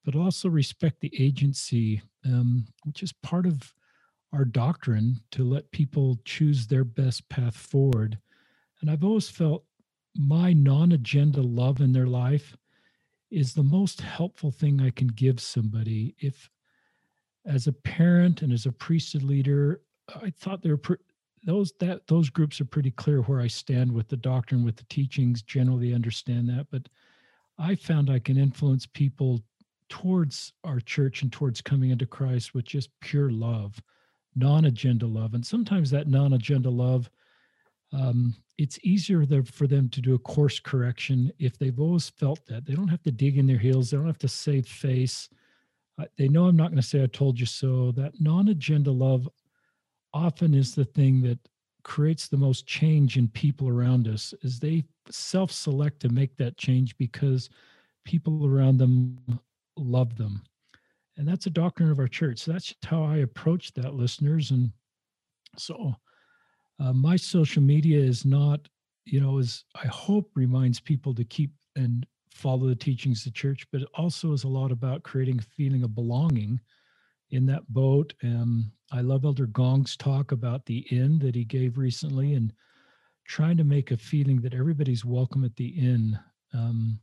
[0.04, 3.76] but also respect the agency, um, which is part of
[4.34, 8.18] our doctrine to let people choose their best path forward.
[8.82, 9.66] And I've always felt
[10.16, 12.58] my non agenda love in their life
[13.30, 16.16] is the most helpful thing I can give somebody.
[16.20, 16.50] If
[17.48, 19.82] as a parent and as a priesthood leader,
[20.22, 20.98] I thought they were pre-
[21.44, 24.86] those that those groups are pretty clear where I stand with the doctrine, with the
[24.90, 25.42] teachings.
[25.42, 26.90] Generally, understand that, but
[27.58, 29.42] I found I can influence people
[29.90, 33.82] towards our church and towards coming into Christ with just pure love,
[34.36, 37.10] non-agenda love, and sometimes that non-agenda love.
[37.94, 42.46] Um, it's easier there for them to do a course correction if they've always felt
[42.48, 45.30] that they don't have to dig in their heels they don't have to save face
[46.18, 49.28] they know i'm not going to say i told you so that non-agenda love
[50.14, 51.40] often is the thing that
[51.84, 56.98] creates the most change in people around us is they self-select to make that change
[56.98, 57.50] because
[58.04, 59.18] people around them
[59.78, 60.44] love them.
[61.16, 62.40] And that's a doctrine of our church.
[62.40, 64.52] So that's how i approach that listeners.
[64.52, 64.72] And
[65.56, 65.96] so
[66.80, 68.68] uh, my social media is not
[69.06, 72.06] you know is i hope reminds people to keep and
[72.38, 75.56] follow the teachings of the church but it also is a lot about creating a
[75.56, 76.60] feeling of belonging
[77.32, 78.14] in that boat.
[78.24, 82.54] Um, i love elder gong's talk about the inn that he gave recently and
[83.26, 86.18] trying to make a feeling that everybody's welcome at the inn.
[86.54, 87.00] Um,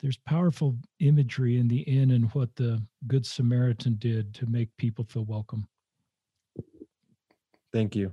[0.00, 5.04] there's powerful imagery in the inn and what the good samaritan did to make people
[5.04, 5.66] feel welcome.
[7.72, 8.12] Thank you.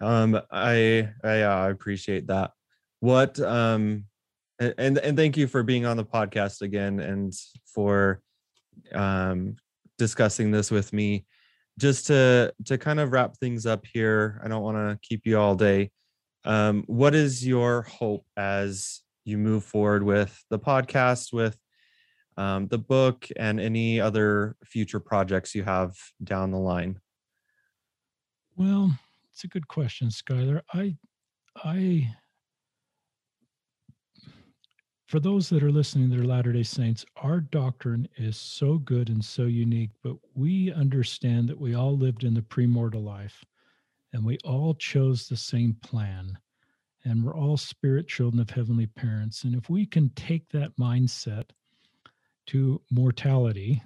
[0.00, 2.52] Um i i, uh, appreciate that.
[3.00, 4.04] What um
[4.60, 7.32] and and thank you for being on the podcast again and
[7.66, 8.20] for
[8.94, 9.56] um
[9.98, 11.24] discussing this with me
[11.78, 15.38] just to to kind of wrap things up here i don't want to keep you
[15.38, 15.90] all day
[16.44, 21.56] um, what is your hope as you move forward with the podcast, with
[22.36, 26.98] um, the book, and any other future projects you have down the line?
[28.56, 28.98] Well,
[29.30, 30.62] it's a good question, Skylar.
[30.72, 30.96] I,
[31.56, 32.14] I,
[35.12, 39.22] for those that are listening, they're Latter day Saints, our doctrine is so good and
[39.22, 43.44] so unique, but we understand that we all lived in the premortal life
[44.14, 46.38] and we all chose the same plan
[47.04, 49.44] and we're all spirit children of heavenly parents.
[49.44, 51.44] And if we can take that mindset
[52.46, 53.82] to mortality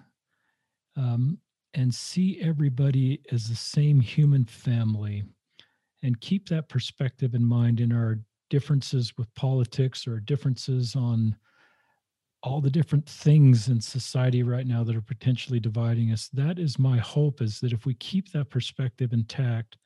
[0.95, 1.39] um,
[1.74, 5.24] and see everybody as the same human family
[6.05, 11.37] and keep that perspective in mind in our differences with politics or differences on
[12.43, 16.79] all the different things in society right now that are potentially dividing us that is
[16.79, 19.79] my hope is that if we keep that perspective intact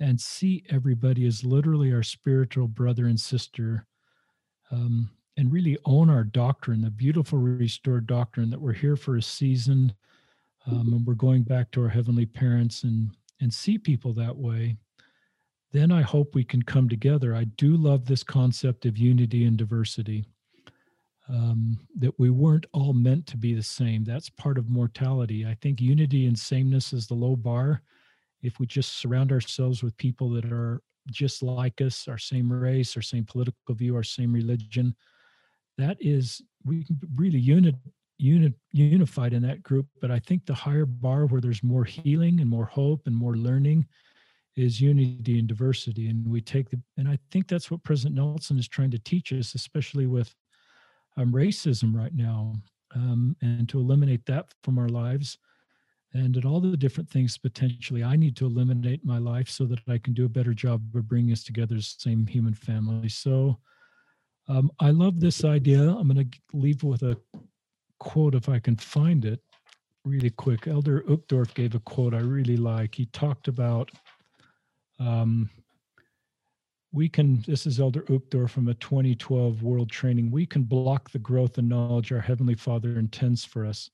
[0.00, 3.86] and see everybody as literally our spiritual brother and sister
[4.70, 9.22] um, and really own our doctrine, the beautiful restored doctrine that we're here for a
[9.22, 9.92] season
[10.66, 13.10] um, and we're going back to our heavenly parents and
[13.40, 14.76] and see people that way
[15.72, 17.34] then i hope we can come together.
[17.34, 20.24] I do love this concept of unity and diversity
[21.28, 24.04] um, that we weren't all meant to be the same.
[24.04, 25.46] That's part of mortality.
[25.46, 27.82] I think unity and sameness is the low bar.
[28.42, 32.96] If we just surround ourselves with people that are just like us, our same race,
[32.96, 34.94] our same political view, our same religion,
[35.76, 37.74] that is we can really unit,
[38.16, 39.86] unit unified in that group.
[40.00, 43.36] But I think the higher bar where there's more healing and more hope and more
[43.36, 43.86] learning
[44.58, 46.08] is unity and diversity.
[46.08, 49.32] And we take the and I think that's what President Nelson is trying to teach
[49.32, 50.34] us, especially with
[51.16, 52.54] um, racism right now,
[52.94, 55.38] um, and to eliminate that from our lives
[56.14, 59.80] and at all the different things potentially I need to eliminate my life so that
[59.88, 63.08] I can do a better job of bringing us together as the same human family.
[63.08, 63.58] So
[64.48, 65.80] um, I love this idea.
[65.82, 67.18] I'm going to leave with a
[68.00, 69.40] quote if I can find it
[70.04, 70.66] really quick.
[70.66, 72.94] Elder Uchtdorf gave a quote I really like.
[72.94, 73.90] He talked about
[74.98, 75.50] um,
[76.92, 81.18] we can, this is Elder Uchtdorf from a 2012 World Training, we can block the
[81.18, 83.90] growth and knowledge our Heavenly Father intends for us.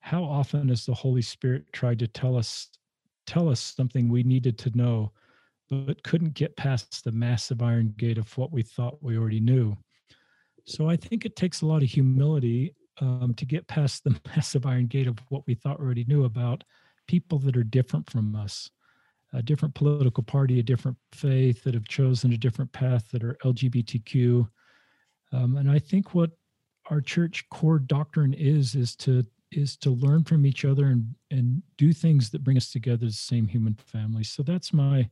[0.00, 2.68] How often has the Holy Spirit tried to tell us
[3.26, 5.10] tell us something we needed to know,
[5.68, 9.76] but couldn't get past the massive iron gate of what we thought we already knew?
[10.64, 14.66] So I think it takes a lot of humility um, to get past the massive
[14.66, 16.64] iron gate of what we thought we already knew about
[17.08, 18.70] people that are different from us,
[19.32, 23.36] a different political party, a different faith that have chosen a different path that are
[23.44, 24.48] LGBTQ.
[25.32, 26.30] Um, and I think what
[26.90, 31.62] our church core doctrine is is to is to learn from each other and and
[31.76, 34.24] do things that bring us together as the same human family.
[34.24, 35.08] So that's my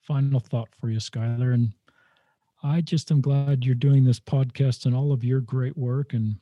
[0.00, 1.54] final thought for you, Skylar.
[1.54, 1.72] And
[2.62, 6.36] I just am glad you're doing this podcast and all of your great work and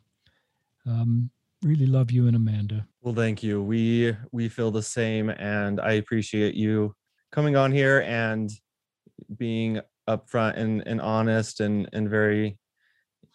[0.86, 1.30] um,
[1.62, 2.86] really love you and Amanda.
[3.02, 3.62] Well, thank you.
[3.62, 6.94] We we feel the same and I appreciate you
[7.32, 8.50] coming on here and
[9.36, 12.58] being upfront and, and honest and and very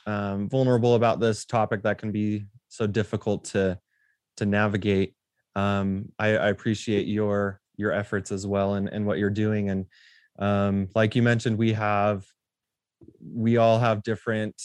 [0.06, 3.80] um, vulnerable about this topic that can be so difficult to
[4.38, 5.16] to navigate.
[5.56, 9.70] Um, I, I, appreciate your your efforts as well and, and what you're doing.
[9.70, 9.86] And
[10.38, 12.26] um, like you mentioned, we have
[13.24, 14.62] we all have different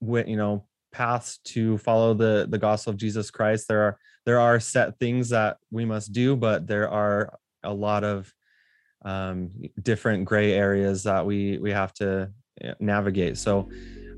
[0.00, 3.68] you know paths to follow the the gospel of Jesus Christ.
[3.68, 8.04] There are there are set things that we must do, but there are a lot
[8.04, 8.32] of
[9.04, 9.50] um,
[9.82, 12.30] different gray areas that we we have to
[12.60, 13.36] eh, navigate.
[13.38, 13.68] So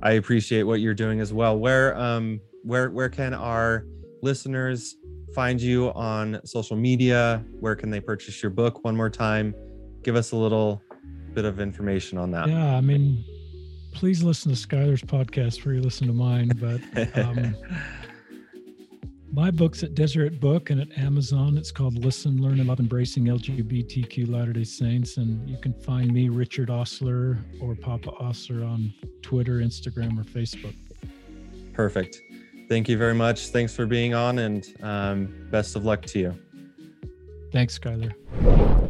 [0.03, 1.59] I appreciate what you're doing as well.
[1.59, 3.87] Where um where where can our
[4.23, 4.97] listeners
[5.35, 7.45] find you on social media?
[7.61, 9.55] Where can they purchase your book one more time?
[10.03, 10.83] Give us a little
[11.35, 12.49] bit of information on that.
[12.49, 13.25] Yeah, I mean,
[13.93, 16.51] please listen to Skylar's podcast before you listen to mine.
[16.57, 17.57] But um,
[19.35, 21.59] my book's at Deseret Book and at Amazon.
[21.59, 25.17] It's called Listen, Learn, and Love Embracing LGBTQ Latter day Saints.
[25.17, 30.75] And you can find me, Richard Ostler, or Papa Ostler on Twitter, Instagram, or Facebook.
[31.73, 32.21] Perfect
[32.69, 33.49] thank you very much.
[33.49, 36.35] Thanks for being on, and um, best of luck to you.
[37.53, 38.13] Thanks, Skylar.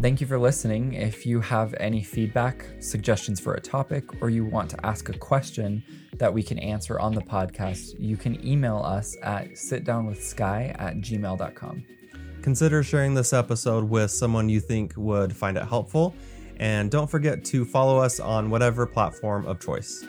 [0.05, 0.93] Thank you for listening.
[0.93, 5.17] If you have any feedback, suggestions for a topic, or you want to ask a
[5.17, 5.83] question
[6.19, 11.85] that we can answer on the podcast, you can email us at sitdownwithsky at gmail.com.
[12.43, 16.15] Consider sharing this episode with someone you think would find it helpful.
[16.59, 20.05] And don't forget to follow us on whatever platform of choice.